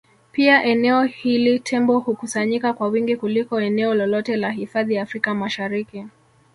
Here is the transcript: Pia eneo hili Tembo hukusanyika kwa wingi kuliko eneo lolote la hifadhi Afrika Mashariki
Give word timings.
Pia 0.31 0.63
eneo 0.63 1.03
hili 1.03 1.59
Tembo 1.59 1.99
hukusanyika 1.99 2.73
kwa 2.73 2.87
wingi 2.87 3.15
kuliko 3.17 3.61
eneo 3.61 3.93
lolote 3.95 4.35
la 4.37 4.51
hifadhi 4.51 4.97
Afrika 4.99 5.33
Mashariki 5.35 6.05